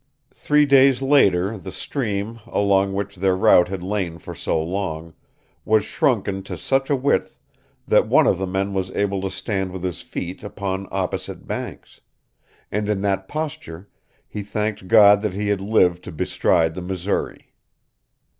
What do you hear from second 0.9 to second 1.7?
later